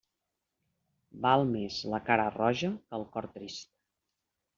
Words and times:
Val 1.25 1.45
més 1.49 1.77
la 1.95 1.99
cara 2.07 2.25
roja 2.37 2.71
que 2.79 2.99
el 3.01 3.05
cor 3.17 3.29
trist. 3.37 3.71